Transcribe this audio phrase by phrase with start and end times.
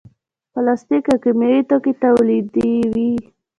[0.53, 3.11] پلاستیک او کیمیاوي توکي تولیدوي.